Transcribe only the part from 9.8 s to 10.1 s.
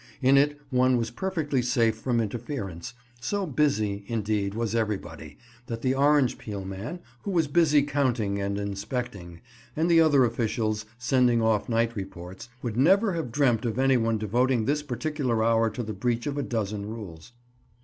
the